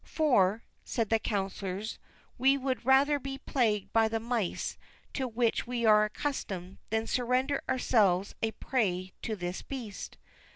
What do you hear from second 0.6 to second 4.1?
said the councilors, "we would rather be plagued by